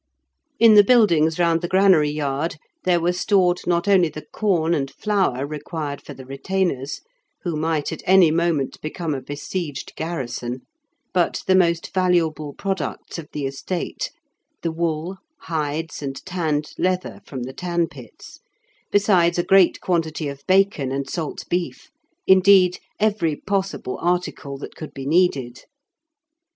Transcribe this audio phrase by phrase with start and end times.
[0.57, 2.55] In the buildings round the granary yard
[2.85, 7.01] there were stored not only the corn and flour required for the retainers
[7.43, 10.61] (who might at any moment become a besieged garrison),
[11.13, 14.09] but the most valuable products of the estate,
[14.63, 18.39] the wool, hides, and tanned leather from the tan pits,
[18.89, 21.91] besides a great quantity of bacon and salt beef;
[22.25, 25.59] indeed, every possible article that could be needed.